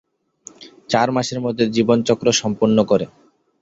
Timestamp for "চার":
0.89-1.07